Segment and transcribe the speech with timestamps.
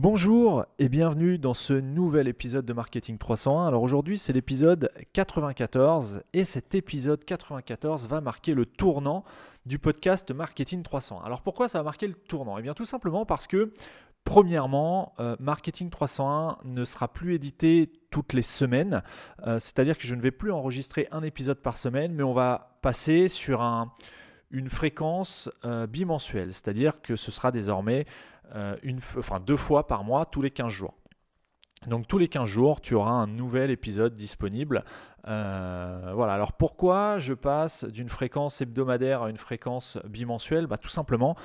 [0.00, 3.66] Bonjour et bienvenue dans ce nouvel épisode de Marketing 301.
[3.66, 9.24] Alors aujourd'hui c'est l'épisode 94 et cet épisode 94 va marquer le tournant
[9.66, 11.24] du podcast Marketing 301.
[11.24, 12.58] Alors pourquoi ça va marquer le tournant?
[12.58, 13.72] Eh bien tout simplement parce que
[14.24, 19.02] Premièrement, euh, Marketing 301 ne sera plus édité toutes les semaines,
[19.46, 22.78] euh, c'est-à-dire que je ne vais plus enregistrer un épisode par semaine, mais on va
[22.82, 23.90] passer sur un,
[24.50, 28.06] une fréquence euh, bimensuelle, c'est-à-dire que ce sera désormais
[28.82, 30.94] une, enfin, deux fois par mois, tous les 15 jours.
[31.86, 34.84] Donc tous les 15 jours, tu auras un nouvel épisode disponible.
[35.24, 40.66] voilà, alors pourquoi je passe d'une fréquence hebdomadaire à une fréquence bimensuelle?
[40.66, 41.36] Bah, Tout simplement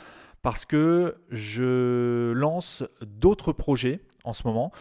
[0.43, 4.71] parce que je lance d'autres projets en ce moment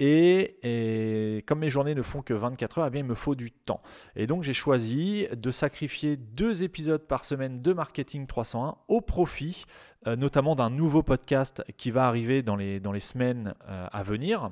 [0.00, 3.82] et, comme mes journées ne font que 24 heures, eh il me faut du temps.
[4.16, 9.66] Et donc j'ai choisi de sacrifier deux épisodes par semaine de Marketing 301 au profit
[10.06, 14.02] euh, notamment d'un nouveau podcast qui va arriver dans les, dans les semaines euh, à
[14.02, 14.50] venir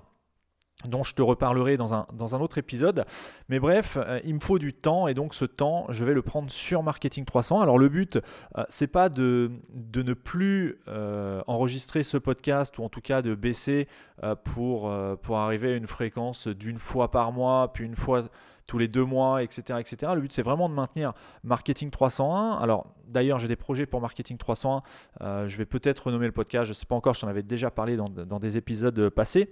[0.84, 3.04] dont je te reparlerai dans un, autre épisode.
[3.48, 6.23] Mais bref, euh, il me faut du temps et donc ce temps, je vais le
[6.23, 7.60] prendre sur Marketing 300.
[7.60, 8.16] Alors le but,
[8.57, 9.51] euh, c'est pas de,
[9.96, 13.88] ne plus euh, enregistrer ce podcast ou en tout cas de baisser
[14.45, 18.24] pour, arriver à une fréquence d'une fois par mois, puis une fois
[18.66, 19.79] tous les deux mois, etc.
[19.80, 20.12] etc.
[20.15, 22.59] Le but, c'est vraiment de maintenir Marketing 301.
[22.59, 24.82] Alors, d'ailleurs, j'ai des projets pour Marketing 301.
[25.46, 27.71] je vais peut-être renommer le podcast, je ne sais pas encore, je t'en avais déjà
[27.71, 29.51] parlé dans des épisodes passés.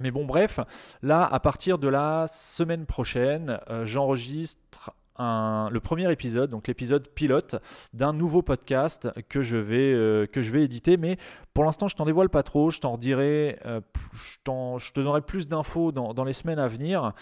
[0.00, 0.60] Mais bon, bref,
[1.02, 7.54] là, à partir de la semaine prochaine, euh, j'enregistre le premier épisode, donc l'épisode pilote
[7.92, 10.96] d'un nouveau podcast que je vais, euh, que je vais éditer.
[10.96, 11.16] Mais
[11.54, 12.70] pour l'instant, je t'en dévoile pas trop.
[12.70, 13.80] Je t'en redirai, euh,
[14.14, 17.12] je, te donnerai plus d'infos dans, les semaines à venir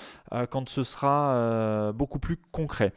[0.50, 2.94] quand ce sera beaucoup plus concret.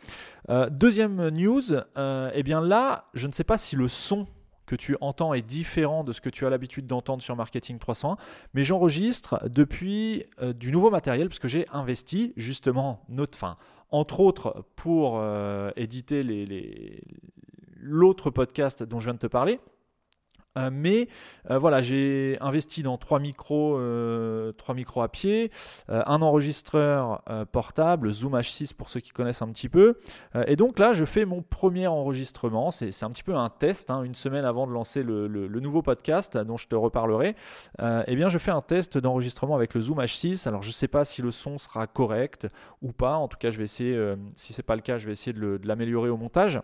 [0.69, 4.25] deuxième news, eh bien là, je ne sais pas si le son
[4.65, 8.17] que tu entends est différent de ce que tu as l'habitude d'entendre sur Marketing 301,
[8.53, 13.57] mais j'enregistre depuis euh, du nouveau matériel parce que j'ai investi justement, notre, fin,
[13.91, 16.23] entre autres pour euh, éditer
[17.75, 19.59] l'autre podcast dont je viens de te parler.
[20.57, 21.07] Euh, mais
[21.49, 25.51] euh, voilà, j'ai investi dans trois micros, euh, trois micros à pied,
[25.87, 29.95] un enregistreur portable, Zoom H6 pour ceux qui connaissent un petit peu.
[30.47, 32.71] et donc là, je fais mon premier enregistrement.
[32.71, 35.27] C'est un petit peu un test, hein, une semaine avant de lancer le,
[35.63, 37.35] nouveau podcast dont je te reparlerai.
[38.07, 40.47] eh bien, je fais un test d'enregistrement avec le Zoom H6.
[40.47, 42.47] Alors, je ne sais pas si le son sera correct
[42.81, 43.15] ou pas.
[43.15, 45.33] En tout cas, je vais essayer, si ce n'est pas le cas, je vais essayer
[45.33, 46.61] de l'améliorer au montage.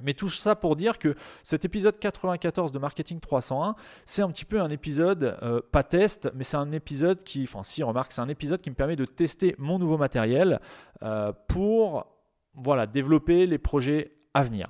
[0.00, 3.74] Mais tout ça pour dire que cet épisode 94 de Marketing 301,
[4.06, 7.62] c'est un petit peu un épisode, euh, pas test, mais c'est un épisode qui, enfin
[7.62, 10.60] si, remarque, c'est un épisode qui me permet de tester mon nouveau matériel
[11.02, 12.06] euh, pour
[12.54, 14.68] voilà, développer les projets à venir.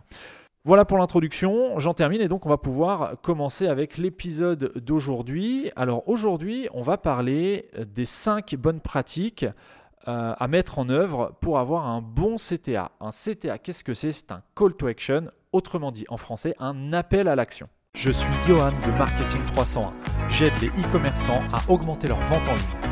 [0.65, 5.73] Voilà pour l'introduction, j'en termine et donc on va pouvoir commencer avec l'épisode d'aujourd'hui.
[5.75, 9.45] Alors aujourd'hui, on va parler des 5 bonnes pratiques
[10.09, 12.91] euh, à mettre en œuvre pour avoir un bon CTA.
[13.01, 14.13] Un CTA, qu'est-ce que c'est?
[14.13, 17.69] C'est un call to action, autrement dit en français, un appel à l'action.
[17.95, 19.93] Je suis Johan de Marketing 301.
[20.29, 22.92] J'aide les e-commerçants à augmenter leur vente en ligne.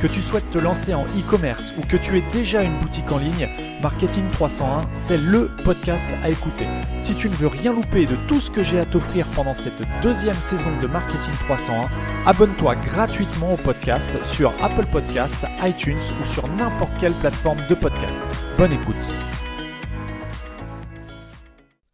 [0.00, 3.18] Que tu souhaites te lancer en e-commerce ou que tu aies déjà une boutique en
[3.18, 3.48] ligne,
[3.82, 6.66] Marketing 301, c'est le podcast à écouter.
[7.00, 9.82] Si tu ne veux rien louper de tout ce que j'ai à t'offrir pendant cette
[10.00, 11.88] deuxième saison de Marketing 301,
[12.26, 18.20] abonne-toi gratuitement au podcast sur Apple Podcast, iTunes ou sur n'importe quelle plateforme de podcast.
[18.56, 19.04] Bonne écoute.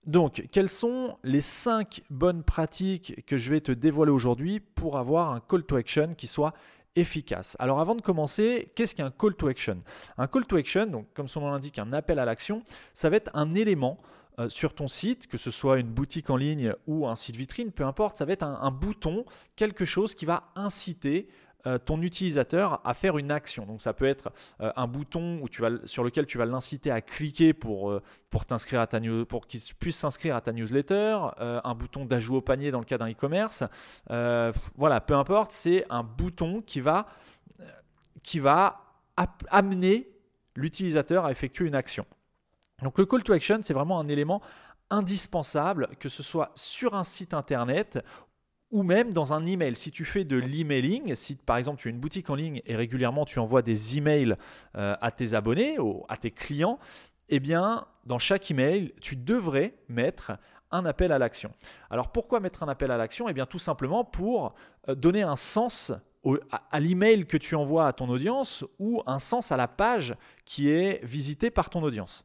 [0.07, 5.33] Donc, quelles sont les 5 bonnes pratiques que je vais te dévoiler aujourd'hui pour avoir
[5.33, 6.53] un call to action qui soit
[6.97, 7.57] efficace.
[7.59, 9.83] Alors avant de commencer, qu'est-ce qu'un call to action?
[10.19, 12.63] Un call to action, donc comme son nom l'indique, un appel à l'action,
[12.93, 14.01] ça va être un élément
[14.41, 17.71] euh, sur ton site, que ce soit une boutique en ligne ou un site vitrine,
[17.71, 19.25] peu importe, ça va être un, bouton,
[19.55, 21.29] quelque chose qui va inciter
[21.67, 23.65] euh, ton utilisateur à faire une action.
[23.65, 26.91] Donc ça peut être euh, un bouton où tu vas, sur lequel tu vas l'inciter
[26.91, 31.19] à cliquer pour, euh, pour t'inscrire à ta pour qu'il puisse s'inscrire à ta newsletter,
[31.39, 33.65] un bouton d'ajout au panier dans le cas d'un e-commerce.
[34.77, 37.07] voilà, peu importe, c'est un bouton qui va,
[38.23, 38.81] qui va
[39.51, 40.09] amener
[40.57, 42.07] l'utilisateur à effectuer une action.
[42.83, 44.41] Donc le call to action, c'est vraiment un élément
[44.91, 47.99] indispensable, que ce soit sur un site internet
[48.75, 49.77] ou même dans un email.
[49.77, 52.75] Si tu fais de l'emailing, si par exemple tu as une boutique en ligne et
[52.75, 54.35] régulièrement tu envoies des emails
[54.77, 56.81] euh, à tes abonnés, ou à tes clients,
[57.29, 60.33] eh bien dans chaque email, tu devrais mettre
[60.73, 61.53] un appel à l'action.
[61.89, 63.29] Alors pourquoi mettre un appel à l'action?
[63.29, 64.57] Eh bien tout simplement pour
[64.89, 65.93] euh, donner un sens
[66.73, 70.69] à l'email que tu envoies à ton audience ou un sens à la page qui
[70.69, 72.25] est visitée par ton audience.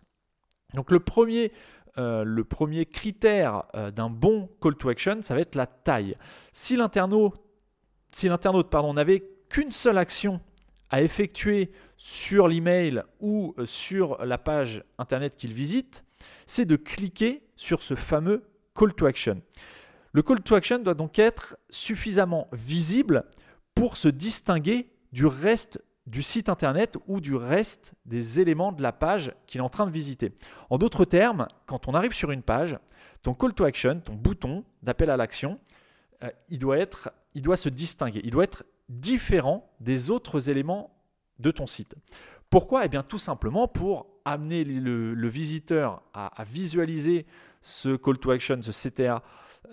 [0.74, 1.52] Donc le premier
[2.00, 6.16] euh, le premier critère euh, d'un bon call to action, ça va être la taille.
[6.54, 7.42] Si l'internaute
[8.12, 10.40] si n'avait qu'une seule action
[10.90, 16.06] à effectuer sur l'email ou euh, sur la page internet qu'il visite,
[16.48, 18.44] c'est de cliquer sur ce fameux
[18.76, 19.42] call to action.
[20.14, 23.26] Le call to action doit donc être suffisamment visible
[23.76, 28.92] pour se distinguer du reste du site internet ou du reste des éléments de la
[28.92, 30.32] page qu'il est en train de visiter.
[30.72, 32.78] En d'autres termes, quand on arrive sur une page,
[33.22, 35.60] ton call to action, ton bouton d'appel à l'action,
[36.24, 40.92] euh, il, doit être, il doit se distinguer, il doit être différent des autres éléments
[41.38, 41.94] de ton site.
[42.50, 42.86] Pourquoi?
[42.86, 47.28] Eh bien tout simplement pour amener le, visiteur à, visualiser
[47.62, 49.22] ce call to action, ce CTA,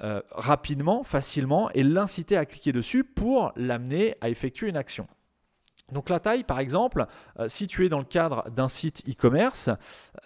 [0.03, 5.09] euh, rapidement, facilement, et l'inciter à cliquer dessus pour l'amener à effectuer une action.
[5.93, 7.07] Donc la taille, par exemple,
[7.39, 9.71] euh, si tu es dans le cadre d'un site e-commerce,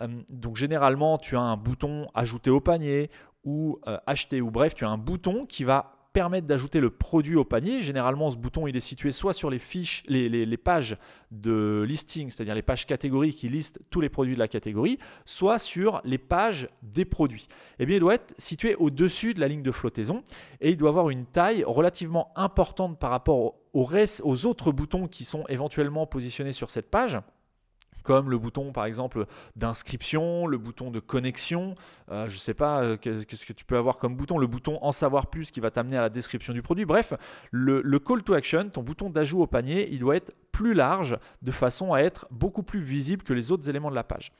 [0.00, 3.10] euh, donc généralement tu as un bouton ajouter au panier
[3.44, 7.36] ou euh, acheter ou bref, tu as un bouton qui va permettre d'ajouter le produit
[7.36, 7.82] au panier.
[7.82, 10.96] Généralement, ce bouton, est situé soit sur les fiches, les, pages
[11.30, 15.58] de listing, c'est-à-dire les pages catégories qui listent tous les produits de la catégorie, soit
[15.58, 17.48] sur les pages des produits.
[17.78, 20.22] Eh bien, il doit être situé au-dessus de la ligne de flottaison
[20.60, 25.44] et il doit avoir une taille relativement importante par rapport aux autres boutons qui sont
[25.48, 27.18] éventuellement positionnés sur cette page
[28.02, 29.26] comme le bouton par exemple
[29.56, 31.74] d'inscription, le bouton de connexion,
[32.10, 34.78] euh, je ne sais pas euh, qu'est-ce que tu peux avoir comme bouton, le bouton
[34.82, 36.84] en savoir plus qui va t'amener à la description du produit.
[36.84, 37.12] Bref,
[37.50, 41.50] le, call to action, ton bouton d'ajout au panier, il doit être plus large de
[41.50, 44.32] façon à être beaucoup plus visible que les autres éléments de la page.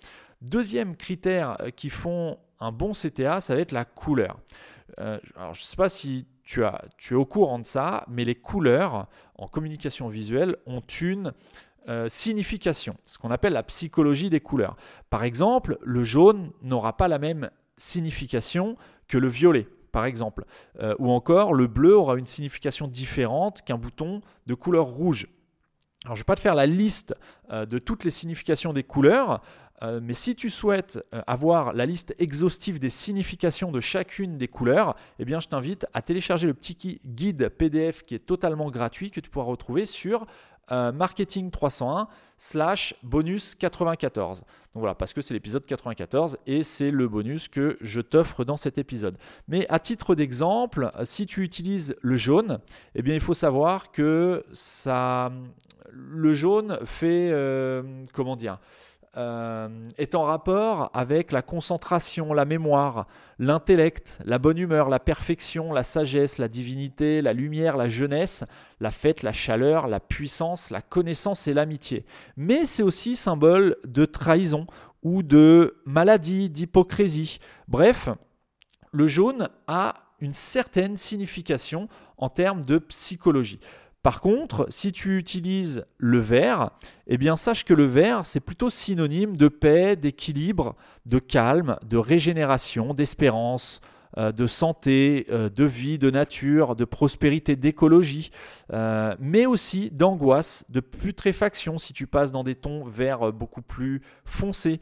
[0.43, 4.39] Deuxième critère euh, qui font un bon CTA, ça va être la couleur.
[4.99, 8.25] alors je ne sais pas si tu, as, tu es au courant de ça, mais
[8.25, 9.07] les couleurs
[9.37, 11.33] en communication visuelle ont une
[11.89, 14.77] euh, signification, ce qu'on appelle la psychologie des couleurs.
[15.09, 18.77] Par exemple, le jaune n'aura pas la même signification
[19.09, 20.45] que le violet, par exemple.
[20.81, 25.29] Euh, ou encore, le bleu aura une signification différente qu'un bouton de couleur rouge.
[26.05, 27.15] Alors, je ne vais pas te faire la liste
[27.51, 29.41] euh, de toutes les significations des couleurs,
[30.03, 35.25] mais si tu souhaites avoir la liste exhaustive des significations de chacune des couleurs, eh
[35.25, 39.31] bien, je t'invite à télécharger le petit guide PDF qui est totalement gratuit que tu
[39.31, 40.27] pourras retrouver sur
[40.73, 42.09] euh, marketing 301
[42.39, 44.41] slash bonus 94.
[44.41, 48.57] Donc voilà, parce que c'est l'épisode 94 et c'est le bonus que je t'offre dans
[48.57, 49.17] cet épisode.
[49.49, 52.61] Mais à titre d'exemple, si tu utilises le jaune,
[52.95, 55.33] eh bien il faut savoir que ça,
[55.93, 57.83] le jaune fait, euh,
[58.13, 63.07] comment dire, euh, est en rapport avec la concentration, la mémoire,
[63.39, 68.45] l'intellect, la bonne humeur, la perfection, la sagesse, la divinité, la lumière, la jeunesse,
[68.79, 72.05] la fête, la chaleur, la puissance, la connaissance et l'amitié.
[72.37, 74.67] Mais c'est aussi symbole de trahison
[75.03, 77.39] ou de maladie, d'hypocrisie.
[77.67, 78.09] Bref,
[78.93, 83.61] le jaune a une certaine signification en termes de psychologie.
[84.03, 86.71] Par contre, si tu utilises le vert,
[87.07, 91.99] eh bien sache que le vert, c'est plutôt synonyme de paix, d'équilibre, de calme, de
[91.99, 93.83] régénération, d'espérance,
[94.19, 98.33] euh, de santé, euh, de vie, de nature, de prospérité, d'écologie,
[98.73, 104.03] euh, mais aussi d'angoisse, de putréfaction si tu passes dans des tons verts beaucoup plus
[104.25, 104.81] foncés,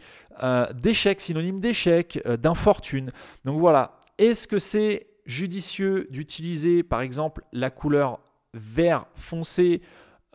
[0.75, 3.11] d'échec, synonyme d'échec, d'infortune.
[3.45, 8.21] Donc voilà, est-ce que c'est judicieux d'utiliser par exemple la couleur
[8.55, 9.83] vert foncé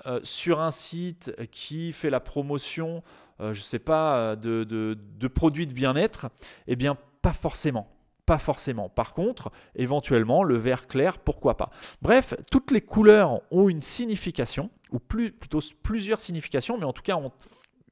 [0.05, 3.03] euh, sur un site qui fait la promotion,
[3.39, 6.27] euh, je ne sais pas, de, de, produits de bien-être,
[6.67, 7.87] eh bien, pas forcément.
[8.25, 8.87] Pas forcément.
[8.87, 11.71] Par contre, éventuellement, le vert clair, pourquoi pas.
[12.01, 17.01] Bref, toutes les couleurs ont une signification, ou plus, plutôt plusieurs significations, mais en tout
[17.01, 17.33] cas ont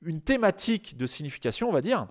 [0.04, 2.08] une thématique de signification, on va dire.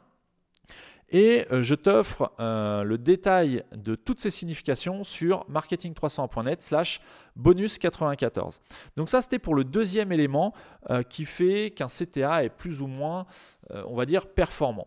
[1.10, 7.00] Et euh, je t'offre euh, le détail de toutes ces significations sur marketing301.net slash
[7.34, 8.60] bonus 94.
[8.96, 10.54] Donc ça, c'était pour le deuxième élément
[10.90, 13.26] euh, qui fait qu'un CTA est plus ou moins,
[13.70, 14.86] on va dire, performant.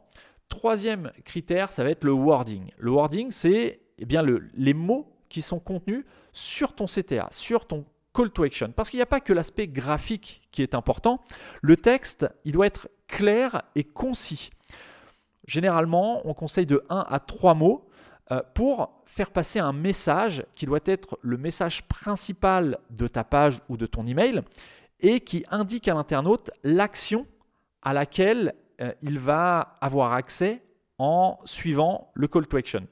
[0.50, 2.72] Troisième critère, ça va être le wording.
[2.77, 7.86] Le wording, c'est eh bien les mots qui sont contenus sur ton CTA, sur ton
[8.13, 8.72] call to action.
[8.72, 11.22] Parce qu'il n'y a pas que l'aspect graphique qui est important.
[11.62, 14.51] Le texte, il doit être clair et concis.
[15.46, 17.88] Généralement, on conseille de 1 à 3 mots
[18.32, 23.60] euh, pour faire passer un message qui doit être le message principal de ta page
[23.68, 24.42] ou de ton email
[25.02, 27.28] et qui indique à l'internaute l'action
[27.82, 30.64] à laquelle euh, il va avoir accès
[30.98, 32.88] en suivant le call to action.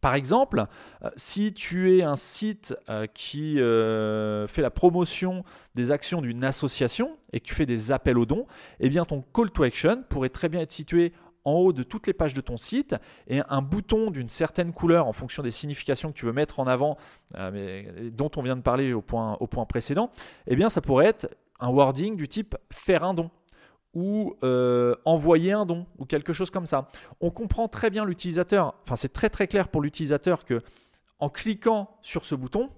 [0.00, 0.64] Par exemple,
[1.02, 2.74] euh, si tu es un site
[3.12, 5.44] qui fait la promotion
[5.74, 8.46] des actions d'une association et que tu fais des appels aux dons,
[8.80, 11.12] eh bien ton call to action pourrait très bien être situé
[11.48, 12.94] en haut de toutes les pages de ton site
[13.26, 16.66] et un bouton d'une certaine couleur en fonction des significations que tu veux mettre en
[16.66, 16.98] avant,
[17.36, 19.36] euh, mais, dont on vient de parler au point,
[19.68, 20.10] précédent,
[20.46, 21.28] eh bien ça pourrait être
[21.60, 23.30] un wording du type faire un don
[23.94, 26.88] ou euh, envoyer un don ou quelque chose comme ça.
[27.20, 30.62] On comprend très bien l'utilisateur, enfin c'est très très clair pour l'utilisateur que
[31.18, 32.70] en cliquant sur ce bouton,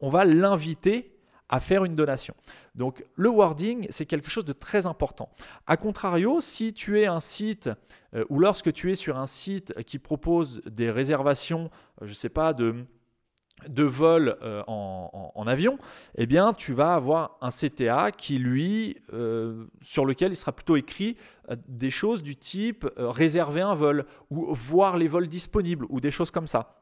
[0.00, 1.12] on va l'inviter
[1.48, 2.34] à faire une donation.
[2.74, 5.28] Donc le wording, c'est quelque chose de très important.
[5.66, 7.70] A contrario, si tu es un site
[8.14, 11.70] euh, ou lorsque tu es sur un site qui propose des réservations,
[12.00, 12.86] euh, je ne sais pas, de,
[13.68, 15.78] de vol euh, en, avion,
[16.16, 18.96] eh bien, tu vas avoir un CTA qui, lui,
[19.82, 21.16] sur lequel il sera plutôt écrit
[21.66, 26.30] des choses du type réserver un vol ou voir les vols disponibles ou des choses
[26.30, 26.81] comme ça.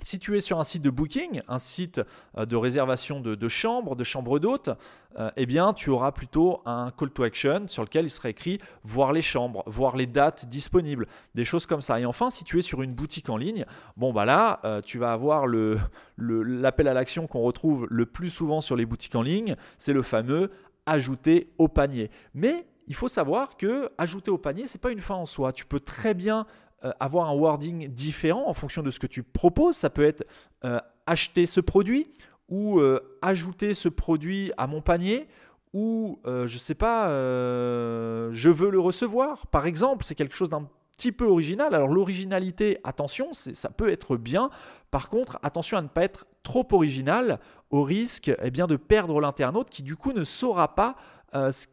[0.00, 2.00] Si tu es sur un site de booking, un site
[2.36, 4.70] euh, de réservation de, chambres, de chambres d'hôtes,
[5.18, 8.60] euh, eh bien, tu auras plutôt un call to action sur lequel il sera écrit
[8.84, 11.98] voir les chambres, voir les dates disponibles, des choses comme ça.
[11.98, 14.98] Et enfin, si tu es sur une boutique en ligne, bon, bah là, euh, tu
[14.98, 15.80] vas avoir l'appel
[16.16, 20.02] le, à l'action qu'on retrouve le plus souvent sur les boutiques en ligne, c'est le
[20.02, 20.52] fameux
[20.86, 22.12] ajouter au panier.
[22.34, 25.52] Mais il faut savoir que ajouter au panier, c'est pas une fin en soi.
[25.52, 26.46] Tu peux très bien
[26.84, 29.76] euh, avoir un wording différent en fonction de ce que tu proposes.
[29.76, 30.24] Ça peut être
[30.64, 32.06] euh, acheter ce produit
[32.48, 35.26] ou euh, ajouter ce produit à mon panier
[35.74, 39.46] ou je ne sais pas, je veux le recevoir.
[39.48, 40.66] Par exemple, c'est quelque chose d'un
[40.96, 41.74] petit peu original.
[41.74, 44.48] Alors l'originalité, attention, ça peut être bien.
[44.90, 49.20] Par contre, attention à ne pas être trop original au risque eh bien, de perdre
[49.20, 50.96] l'internaute qui du coup ne saura pas
[51.34, 51.66] ce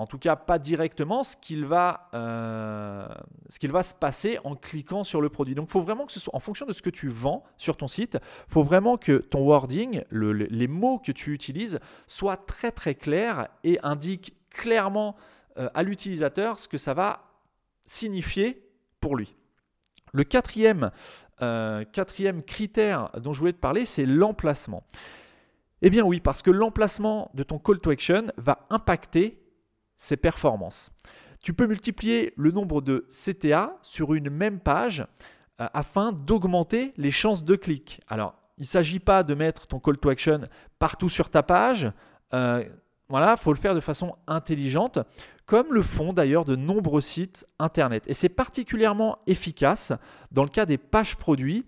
[0.00, 3.06] en tout cas pas directement, ce qu'il va, euh,
[3.48, 5.54] ce qu'il va se passer en cliquant sur le produit.
[5.54, 7.76] Donc il faut vraiment que ce soit en fonction de ce que tu vends sur
[7.76, 8.18] ton site,
[8.48, 13.48] il faut vraiment que ton wording, les mots que tu utilises soient très très clairs
[13.64, 15.16] et indiquent clairement
[15.58, 17.24] euh, à l'utilisateur ce que ça va
[17.86, 18.66] signifier
[19.00, 19.34] pour lui.
[20.12, 20.90] Le quatrième,
[21.42, 24.84] euh, quatrième critère dont je voulais te parler, c'est l'emplacement.
[25.82, 29.41] Eh bien oui, parce que l'emplacement de ton call to action va impacter
[30.02, 30.90] ses performances.
[31.42, 35.06] Tu peux multiplier le nombre de CTA sur une même page
[35.60, 38.00] euh, afin d'augmenter les chances de clic.
[38.08, 40.40] Alors, il ne s'agit pas de mettre ton call to action
[40.80, 41.92] partout sur ta page.
[42.34, 42.64] Euh,
[43.08, 44.98] voilà, il faut le faire de façon intelligente,
[45.46, 48.02] comme le font d'ailleurs de nombreux sites Internet.
[48.08, 49.92] Et c'est particulièrement efficace
[50.32, 51.64] dans le cas des pages produits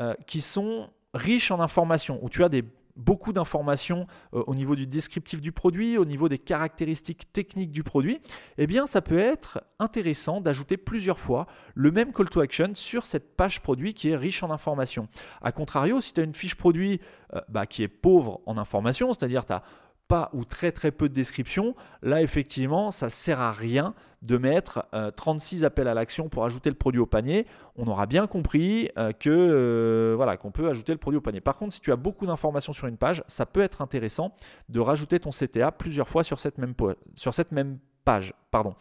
[0.00, 2.64] euh, qui sont riches en informations, où tu as des
[2.96, 7.82] beaucoup d'informations euh, au niveau du descriptif du produit, au niveau des caractéristiques techniques du
[7.82, 8.20] produit,
[8.58, 13.06] eh bien ça peut être intéressant d'ajouter plusieurs fois le même call to action sur
[13.06, 15.08] cette page produit qui est riche en informations.
[15.42, 17.00] A contrario, si tu as une fiche produit
[17.34, 19.62] euh, bah, qui est pauvre en informations, c'est-à-dire tu as
[20.08, 24.86] pas ou très très peu de description, là effectivement ça sert à rien de mettre
[25.16, 27.46] 36 euh, appels à l'action pour ajouter le produit au panier.
[27.76, 31.40] On aura bien compris euh, que euh, voilà qu'on peut ajouter le produit au panier.
[31.40, 34.34] Par contre, si tu as beaucoup d'informations sur une page, ça peut être intéressant
[34.68, 36.74] de rajouter ton CTA plusieurs fois sur cette même,
[37.14, 38.34] sur cette même page.
[38.50, 38.74] Pardon.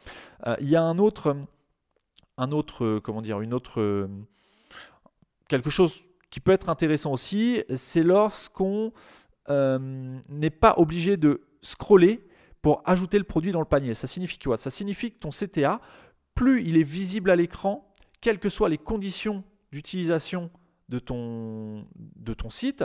[0.60, 1.36] Il y a un autre,
[2.38, 4.08] un autre, comment dire, une autre,
[5.48, 8.92] quelque chose qui peut être intéressant aussi, c'est lorsqu'on
[9.50, 12.26] n'est pas obligé de scroller
[12.62, 13.94] pour ajouter le produit dans le panier.
[13.94, 14.58] Ça signifie quoi?
[14.58, 15.82] Ça signifie que ton CTA,
[16.34, 20.50] plus il est visible à l'écran, quelles que soient les conditions d'utilisation
[20.90, 22.84] de ton, de ton site,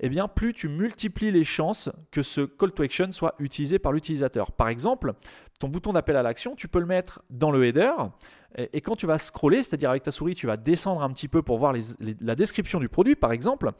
[0.00, 3.92] eh bien, plus tu multiplies les chances que ce call to action soit utilisé par
[3.92, 4.52] l'utilisateur.
[4.52, 5.14] Par exemple,
[5.58, 7.92] ton bouton d'appel à l'action, tu peux le mettre dans le header
[8.56, 11.42] Et, quand tu vas scroller, c'est-à-dire avec ta souris, tu vas descendre un petit peu
[11.42, 11.74] pour voir
[12.20, 13.72] la description du produit, par exemple,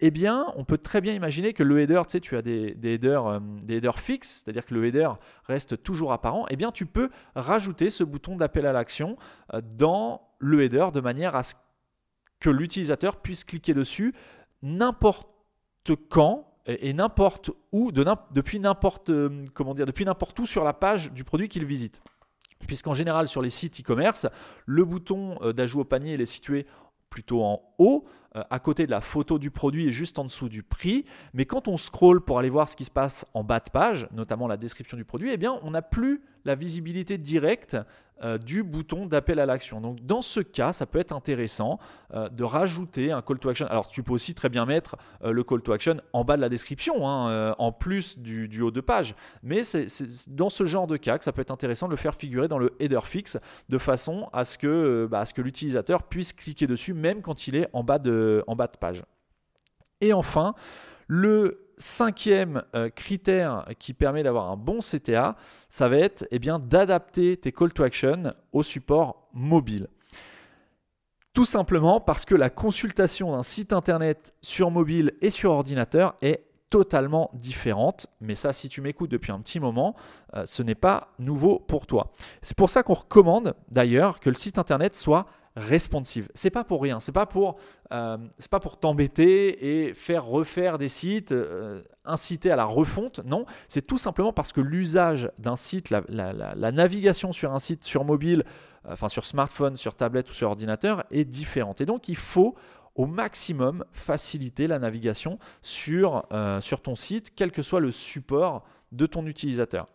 [0.00, 2.76] eh bien, on peut très bien imaginer que le header, tu sais, tu as des,
[2.82, 5.10] headers, euh, headers fixes, c'est-à-dire que le header
[5.44, 6.46] reste toujours apparent.
[6.50, 9.16] Eh bien, tu peux rajouter ce bouton d'appel à l'action
[9.54, 11.54] euh, dans le header de manière à ce
[12.40, 14.14] que l'utilisateur puisse cliquer dessus
[14.62, 15.28] n'importe
[16.08, 19.10] quand et, n'importe où, euh, depuis n'importe
[20.38, 22.00] où sur la page du produit qu'il visite.
[22.66, 24.26] Puisqu'en général sur les sites e-commerce,
[24.66, 26.66] le bouton euh, d'ajout au panier est situé
[27.10, 30.48] plutôt en haut, euh, à côté de la photo du produit et juste en dessous
[30.48, 31.04] du prix.
[31.34, 34.08] Mais quand on scrolle pour aller voir ce qui se passe en bas de page,
[34.12, 37.76] notamment la description du produit, eh bien on n'a plus la visibilité directe
[38.24, 39.80] euh, du bouton d'appel à l'action.
[39.80, 41.80] Donc dans ce cas, ça peut être intéressant
[42.14, 43.66] euh, de rajouter un call to action.
[43.66, 46.40] Alors tu peux aussi très bien mettre euh, le call to action en bas de
[46.40, 49.16] la description, hein, en plus du, haut de page.
[49.42, 49.88] Mais c'est
[50.28, 52.58] dans ce genre de cas que ça peut être intéressant de le faire figurer dans
[52.58, 57.48] le header fixe de façon à ce que, bah, l'utilisateur puisse cliquer dessus même quand
[57.48, 58.44] il est en bas de
[58.78, 59.02] page.
[60.00, 60.54] Et enfin,
[61.08, 65.36] le cinquième euh, critère qui permet d'avoir un bon CTA,
[65.68, 69.88] ça va être eh bien, d'adapter tes call to action au support mobile.
[71.34, 76.44] Tout simplement parce que la consultation d'un site internet sur mobile et sur ordinateur est
[76.72, 78.06] totalement différente.
[78.20, 79.94] Mais ça, si tu m'écoutes depuis un petit moment,
[80.34, 82.12] euh, ce n'est pas nouveau pour toi.
[82.40, 86.28] C'est pour ça qu'on recommande d'ailleurs que le site internet soit responsive.
[86.34, 87.28] C'est pas pour rien, c'est pas
[87.92, 88.18] euh,
[88.50, 93.20] pas pour t'embêter et faire refaire des sites, euh, inciter à la refonte.
[93.24, 98.04] Non, c'est tout simplement parce que l'usage d'un site, la, navigation sur un site sur
[98.04, 98.44] mobile,
[98.86, 101.80] euh, enfin sur smartphone, sur tablette ou sur ordinateur est différente.
[101.80, 102.54] Et donc il faut
[102.94, 106.26] au maximum faciliter la navigation sur
[106.82, 109.86] ton site, quel que soit le support de ton utilisateur.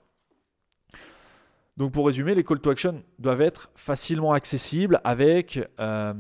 [1.78, 6.14] Donc pour résumer, les call to action doivent être facilement accessibles avec, euh,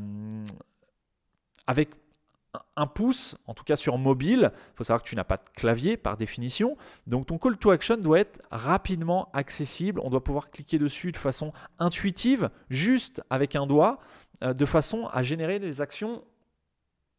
[2.75, 4.51] un pouce, en tout cas sur mobile.
[4.53, 6.77] Il faut savoir que tu n'as pas de clavier par définition.
[7.07, 9.99] Donc ton call to action doit être rapidement accessible.
[10.03, 13.99] On doit pouvoir cliquer dessus de façon intuitive, juste avec un doigt,
[14.43, 16.23] euh, de façon à générer les actions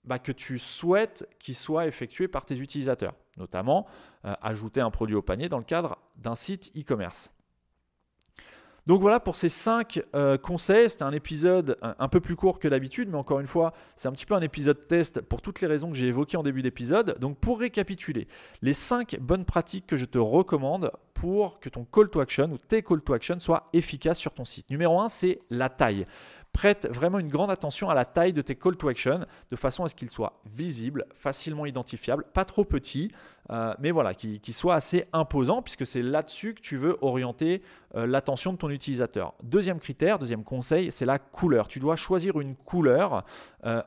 [0.05, 3.15] bah, que tu souhaites qu'ils soient effectuées par tes utilisateurs.
[3.37, 3.87] Notamment
[4.25, 7.33] euh, ajouter un produit au panier dans le cadre d'un site e-commerce.
[8.89, 10.89] Donc voilà pour ces 5 euh, conseils.
[10.89, 14.13] C'était un épisode un, peu plus court que d'habitude, mais encore une fois, c'est un
[14.13, 17.19] petit peu un épisode test pour toutes les raisons que j'ai évoquées en début d'épisode.
[17.21, 18.29] Donc pour récapituler,
[18.63, 22.57] les 5 bonnes pratiques que je te recommande pour que ton call to action ou
[22.57, 24.71] tes call to action soient efficaces sur ton site.
[24.71, 26.07] Numéro 1, c'est la taille
[26.53, 29.85] prête vraiment une grande attention à la taille de tes call to action de façon
[29.85, 33.11] à ce qu'ils soient visibles, facilement identifiables, pas trop petits,
[33.51, 37.63] euh, mais voilà, qu'ils soient assez imposants puisque c'est là-dessus que tu veux orienter
[37.95, 39.35] euh, l'attention de ton utilisateur.
[39.43, 41.69] Deuxième critère, deuxième conseil, c'est la couleur.
[41.69, 43.25] Tu dois choisir une couleur.
[43.65, 43.83] Euh,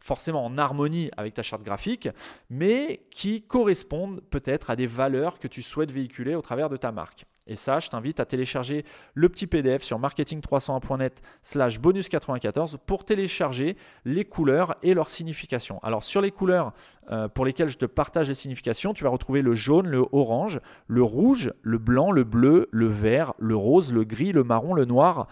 [0.00, 2.08] forcément en harmonie avec ta charte graphique,
[2.50, 6.92] mais qui correspondent peut-être à des valeurs que tu souhaites véhiculer au travers de ta
[6.92, 7.24] marque.
[7.46, 13.76] Et ça, je t'invite à télécharger le petit PDF sur marketing301.net slash bonus94 pour télécharger
[14.04, 15.80] les couleurs et leurs significations.
[15.82, 16.72] Alors sur les couleurs
[17.10, 20.60] euh, pour lesquelles je te partage les significations, tu vas retrouver le jaune, le orange,
[20.86, 24.84] le rouge, le blanc, le bleu, le vert, le rose, le gris, le marron, le
[24.84, 25.26] noir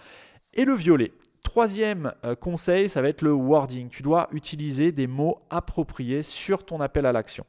[0.54, 1.12] et le violet.
[1.44, 3.88] Troisième euh, conseil, ça va être le wording.
[3.88, 7.44] Tu dois utiliser des mots appropriés sur ton appel à l'action.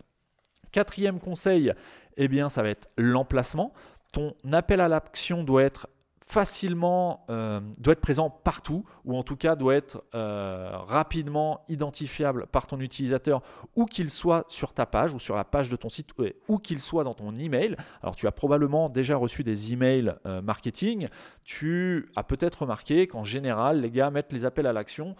[0.72, 1.74] Quatrième conseil,
[2.18, 3.74] eh bien, ça va être l'emplacement
[4.12, 5.88] ton appel à l'action doit être
[6.32, 12.48] facilement, euh, doit être présent partout, ou en tout cas doit être euh, rapidement identifiable
[12.48, 13.42] par ton utilisateur,
[13.76, 16.12] où qu'il soit sur ta page ou sur la page de ton site,
[16.48, 17.76] où qu'il soit dans ton email.
[18.02, 21.10] Alors tu as probablement déjà reçu des emails euh, marketing,
[21.44, 25.18] tu as peut-être remarqué qu'en général, les gars mettent les appels à l'action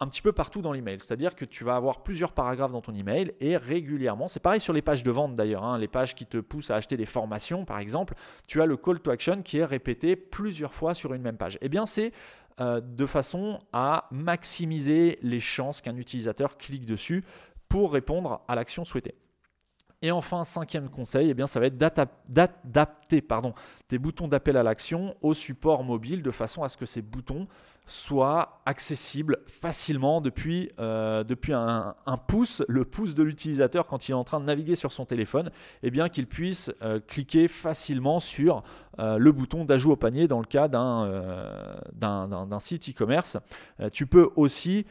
[0.00, 1.00] un petit peu partout dans l'email.
[1.00, 4.72] C'est-à-dire que tu vas avoir plusieurs paragraphes dans ton email et régulièrement, c'est pareil sur
[4.72, 7.64] les pages de vente d'ailleurs, hein, les pages qui te poussent à acheter des formations
[7.64, 8.14] par exemple,
[8.46, 11.58] tu as le call to action qui est répété plusieurs fois sur une même page.
[11.60, 12.12] Eh bien, c'est
[12.60, 17.24] euh, de façon à maximiser les chances qu'un utilisateur clique dessus
[17.68, 19.14] pour répondre à l'action souhaitée.
[20.00, 23.24] Et enfin, cinquième conseil, eh bien, ça va être d'adapter
[23.88, 27.48] tes boutons d'appel à l'action au support mobile de façon à ce que ces boutons
[27.88, 31.94] soient accessibles facilement depuis, euh, depuis un,
[32.28, 35.50] pouce, le pouce de l'utilisateur quand il est en train de naviguer sur son téléphone,
[35.82, 38.62] eh bien qu'il puisse euh, cliquer facilement sur
[38.98, 43.38] euh, le bouton d'ajout au panier dans le cas d'un site e-commerce.
[43.92, 44.86] tu peux aussi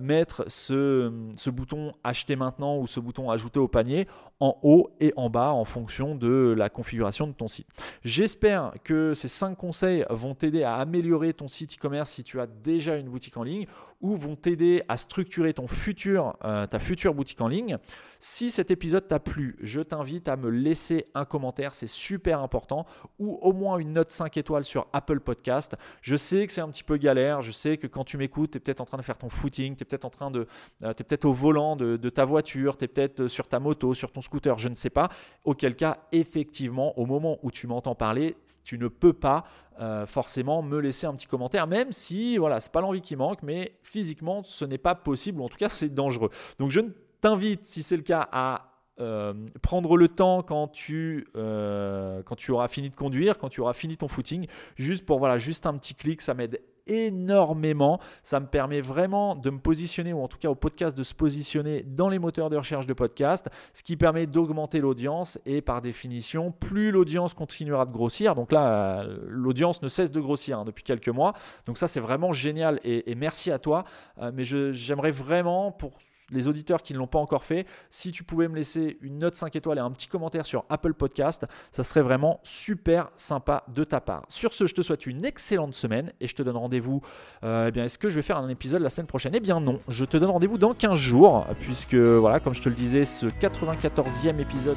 [0.00, 4.06] mettre ce, ce, bouton acheter maintenant ou ce bouton ajouter au panier
[4.38, 7.68] en haut et en bas en fonction de la configuration de ton site.
[8.04, 12.41] J'espère que ces 5 conseils vont t'aider à améliorer ton site e-commerce si tu as
[12.46, 13.66] déjà une boutique en ligne
[14.02, 17.78] ou vont t'aider à structurer ton futur, euh, ta future boutique en ligne.
[18.18, 22.86] Si cet épisode t'a plu, je t'invite à me laisser un commentaire, c'est super important,
[23.18, 25.74] ou au moins une note 5 étoiles sur Apple Podcast.
[26.02, 28.58] Je sais que c'est un petit peu galère, je sais que quand tu m'écoutes, tu
[28.58, 30.46] es peut-être en train de faire ton footing, tu es peut-être en train de
[30.84, 34.20] euh, peut-être au volant de, ta voiture, tu es peut-être sur ta moto, sur ton
[34.20, 35.08] scooter, je ne sais pas.
[35.44, 39.44] Auquel cas, effectivement, au moment où tu m'entends parler, tu ne peux pas
[39.80, 43.42] euh, forcément me laisser un petit commentaire, même si voilà, c'est pas l'envie qui manque,
[43.42, 46.30] mais physiquement ce n'est pas possible, ou en tout cas c'est dangereux.
[46.58, 46.80] Donc je
[47.20, 52.50] t'invite, si c'est le cas, à euh, prendre le temps quand tu, euh, quand tu
[52.50, 55.76] auras fini de conduire, quand tu auras fini ton footing, juste pour voilà, juste un
[55.76, 58.00] petit clic, ça m'aide énormément.
[58.22, 61.14] Ça me permet vraiment de me positionner, ou en tout cas au podcast de se
[61.14, 65.82] positionner dans les moteurs de recherche de podcast, ce qui permet d'augmenter l'audience et par
[65.82, 68.34] définition, plus l'audience continuera de grossir.
[68.34, 71.34] Donc là, euh, l'audience ne cesse de grossir hein, depuis quelques mois.
[71.66, 73.84] Donc ça, c'est vraiment génial et, merci à toi.
[74.18, 75.98] Euh, mais j'aimerais vraiment pour
[76.32, 79.36] les auditeurs qui ne l'ont pas encore fait, si tu pouvais me laisser une note
[79.36, 83.84] 5 étoiles et un petit commentaire sur Apple Podcast, ça serait vraiment super sympa de
[83.84, 84.24] ta part.
[84.28, 87.00] Sur ce, je te souhaite une excellente semaine et je te donne rendez-vous.
[87.44, 89.32] Euh, eh bien, est-ce que je vais faire un épisode la semaine prochaine?
[89.34, 89.80] Eh bien, non.
[89.88, 93.26] Je te donne rendez-vous dans 15 jours, puisque, voilà, comme je te le disais, ce
[93.26, 94.76] 94e épisode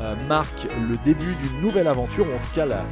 [0.00, 2.82] euh, marque le début d'une nouvelle aventure, ou en tout cas la,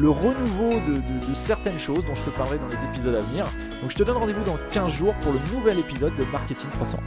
[0.00, 3.46] le, renouveau de, certaines choses dont je te parlerai dans les épisodes à venir.
[3.80, 6.98] Donc je te donne rendez-vous dans 15 jours pour le nouvel épisode de Marketing 300.